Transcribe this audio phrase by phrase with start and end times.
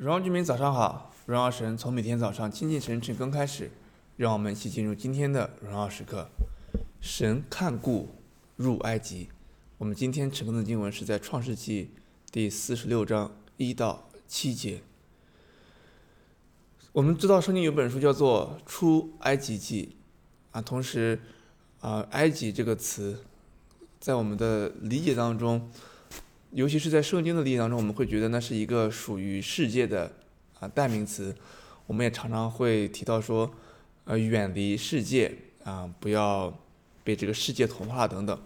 [0.00, 3.70] 荣耀居民早上好，荣耀神从每天早上亲近神晨更开始，
[4.16, 6.26] 让我们一起进入今天的荣耀时刻。
[7.02, 8.08] 神看顾
[8.56, 9.28] 入埃及，
[9.76, 11.90] 我们今天晨更的经文是在创世纪
[12.32, 14.80] 第四十六章一到七节。
[16.92, 19.96] 我们知道圣经有本书叫做《出埃及记》，
[20.56, 21.20] 啊，同时，
[21.80, 23.22] 啊，埃及这个词，
[24.00, 25.70] 在我们的理解当中。
[26.52, 30.12] 尤其是在圣经的例当中，我们会觉得那是一个属于世界的
[30.58, 31.34] 啊代名词。
[31.86, 33.50] 我们也常常会提到说，
[34.04, 35.32] 呃，远离世界
[35.64, 36.56] 啊，不要
[37.02, 38.38] 被这个世界同化等等。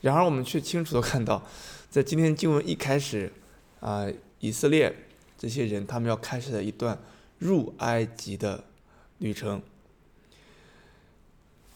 [0.00, 1.46] 然而，我们却清楚地看到，
[1.88, 3.32] 在今天经文一开始，
[3.80, 4.06] 啊，
[4.38, 4.94] 以色列
[5.38, 6.98] 这些人他们要开始了一段
[7.38, 8.64] 入埃及的
[9.18, 9.62] 旅程。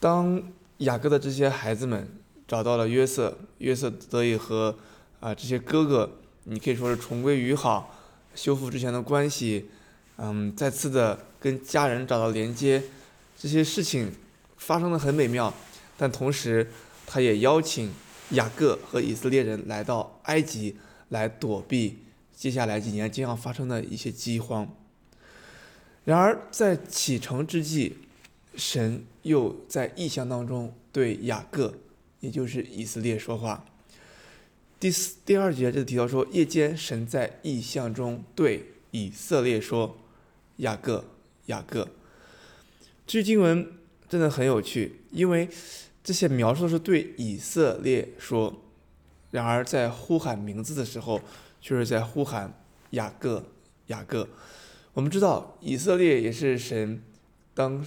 [0.01, 0.43] 当
[0.79, 2.09] 雅各的这些孩子们
[2.47, 4.77] 找到了约瑟，约瑟得以和
[5.25, 7.99] 啊，这些哥哥，你可以说是重归于好，
[8.35, 9.71] 修复之前的关系，
[10.19, 12.83] 嗯，再次的跟家人找到连接，
[13.39, 14.13] 这些事情
[14.59, 15.55] 发生的很美妙。
[15.97, 16.71] 但同时，
[17.07, 17.91] 他也邀请
[18.33, 20.77] 雅各和以色列人来到埃及，
[21.09, 22.01] 来躲避
[22.37, 24.69] 接下来几年将要发生的一些饥荒。
[26.05, 27.97] 然而，在启程之际，
[28.57, 31.73] 神又在异象当中对雅各，
[32.21, 33.65] 也就是以色列说话。
[34.85, 39.97] 第四、第二节就提到说，夜间神在异象中对以色列说
[40.61, 41.03] ：“雅各，
[41.47, 41.89] 雅各。”
[43.07, 43.67] 这句经文
[44.11, 45.49] 真的很有趣，因为
[46.03, 48.55] 这些描述是对以色列说，
[49.31, 51.19] 然而在呼喊名字的时候，
[51.63, 52.53] 却是在呼喊
[52.91, 53.43] 雅各，
[53.87, 54.29] 雅各。
[54.93, 57.03] 我们知道以色列也是神，
[57.55, 57.83] 当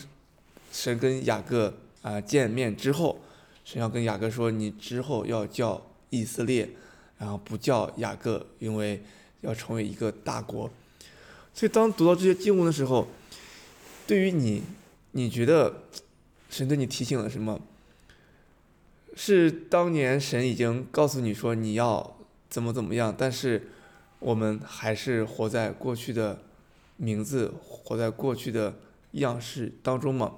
[0.72, 3.20] 神跟雅各啊见面之后，
[3.64, 6.68] 神要跟雅各说：“你之后要叫以色列。”
[7.18, 9.02] 然后不叫雅各，因为
[9.42, 10.70] 要成为一个大国。
[11.54, 13.08] 所以当读到这些经文的时候，
[14.06, 14.62] 对于你，
[15.12, 15.84] 你觉得
[16.50, 17.60] 神对你提醒了什么？
[19.16, 22.18] 是当年神已经告诉你说你要
[22.50, 23.70] 怎么怎么样，但是
[24.20, 26.40] 我们还是活在过去的
[26.98, 28.76] 名字，活在过去的
[29.14, 30.34] 样式当中吗？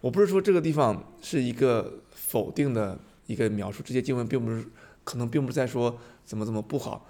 [0.00, 2.96] 我不是说这个地方是一个否定的
[3.26, 4.64] 一个描述，这些经文并不是。
[5.06, 7.06] 可能并不是在说怎么怎么不好，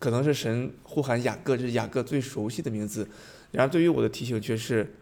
[0.00, 3.08] 可能是神呼喊雅各，这是雅各最熟悉的名字。
[3.52, 4.96] 然而对于我的提醒却是，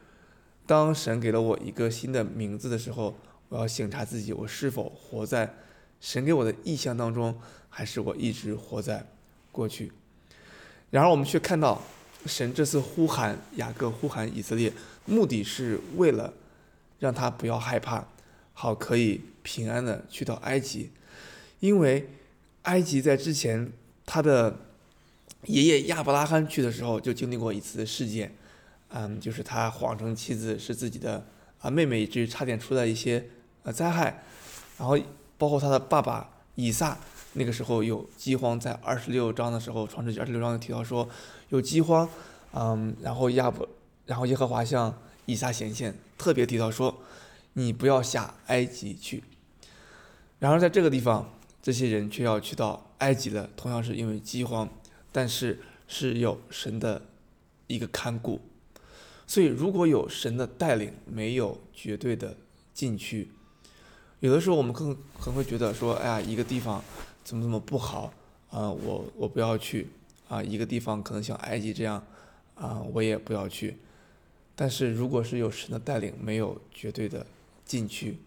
[0.66, 3.16] 当神给了我一个新的名字的时候，
[3.48, 5.54] 我要省察自己，我是否活在
[6.00, 7.40] 神给我的意象当中，
[7.70, 9.06] 还是我一直活在
[9.50, 9.90] 过去。
[10.90, 11.80] 然而我们却看到，
[12.26, 14.70] 神这次呼喊雅各，呼喊以色列，
[15.06, 16.34] 目的是为了
[16.98, 18.06] 让他不要害怕，
[18.52, 20.90] 好可以平安的去到埃及，
[21.60, 22.06] 因为。
[22.64, 23.72] 埃及在之前，
[24.04, 24.58] 他的
[25.46, 28.34] 爷爷亚伯拉罕去的时候就经历过一次事件，
[28.88, 31.26] 嗯，就是他谎称妻子是自己的
[31.60, 33.26] 啊妹妹，以至于差点出了一些
[33.64, 34.22] 呃灾害，
[34.78, 34.98] 然后
[35.36, 36.96] 包括他的爸爸以撒，
[37.34, 41.06] 那个时候有饥荒，在二十六章的时候，创世记二十六章提到说
[41.50, 42.08] 有饥荒，
[42.54, 43.68] 嗯，然后亚伯，
[44.06, 47.02] 然后耶和华向以撒显现，特别提到说
[47.52, 49.22] 你不要下埃及去，
[50.38, 51.30] 然而在这个地方。
[51.64, 54.68] 这些人却要去到埃及了，同样是因为饥荒，
[55.10, 55.58] 但是
[55.88, 57.00] 是有神的
[57.68, 58.38] 一个看顾，
[59.26, 62.36] 所以如果有神的带领，没有绝对的
[62.74, 63.30] 禁区。
[64.20, 66.84] 有的时候我们可能可能会觉得说，哎呀，一个地方
[67.24, 68.12] 怎么怎么不好
[68.50, 69.88] 啊，我我不要去
[70.28, 72.06] 啊，一个地方可能像埃及这样
[72.56, 73.78] 啊，我也不要去。
[74.54, 77.26] 但是如果是有神的带领，没有绝对的
[77.64, 78.18] 禁区，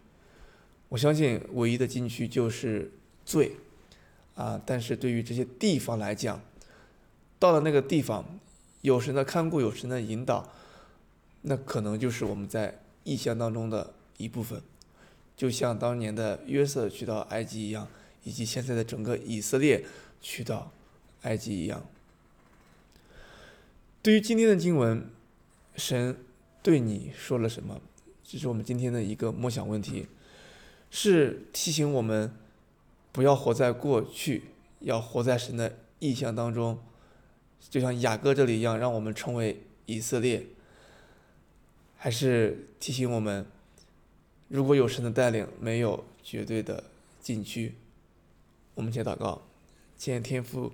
[0.89, 2.93] 我相信唯一的禁区就是。
[3.27, 3.57] 罪，
[4.35, 4.61] 啊！
[4.65, 6.41] 但是对于这些地方来讲，
[7.37, 8.39] 到了那个地方，
[8.83, 10.49] 有神的看顾，有神的引导，
[11.41, 14.61] 那可能就是我们在异象当中的一部分，
[15.35, 17.89] 就像当年的约瑟去到埃及一样，
[18.23, 19.83] 以及现在的整个以色列
[20.21, 20.71] 去到
[21.23, 21.85] 埃及一样。
[24.01, 25.05] 对于今天的经文，
[25.75, 26.15] 神
[26.63, 27.81] 对你说了什么？
[28.23, 30.07] 这是我们今天的一个默想问题，
[30.89, 32.31] 是提醒我们。
[33.17, 34.43] 不要活在过去，
[34.81, 36.77] 要活在神的意象当中，
[37.67, 40.45] 就像雅各这里一样，让我们成为以色列。
[41.95, 43.43] 还是提醒我们，
[44.49, 46.83] 如果有神的带领，没有绝对的
[47.19, 47.73] 禁区。
[48.75, 49.41] 我们先祷告，
[49.97, 50.71] 亲爱天父，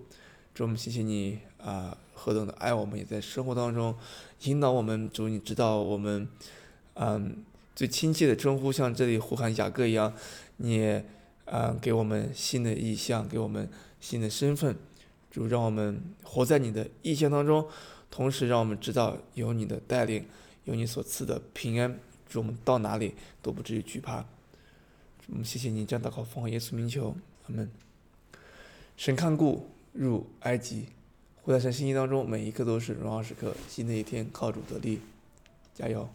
[0.53, 3.95] 主我们谢谢你啊，何等的爱我们，也在生活当中
[4.41, 5.09] 引导我们。
[5.09, 6.27] 主，你知道我们，
[6.95, 7.37] 嗯，
[7.73, 10.13] 最亲切的称呼，像这里呼喊雅各一样，
[10.57, 11.01] 你
[11.45, 11.79] 嗯。
[11.79, 13.69] 给我们新的意象，给我们
[13.99, 14.75] 新的身份，
[15.29, 17.67] 主让我们活在你的意象当中，
[18.09, 20.25] 同时让我们知道有你的带领，
[20.65, 21.99] 有你所赐的平安，
[22.29, 24.25] 使我们到哪里都不至于惧怕。
[25.27, 27.15] 我们谢谢你，这样祷告奉耶稣名求，
[27.47, 27.71] 阿门。
[28.95, 30.87] 神看顾入埃及，
[31.41, 33.55] 活在神心意当中，每一刻都是荣耀时刻。
[33.67, 34.99] 新的一天靠主得力，
[35.73, 36.07] 加油。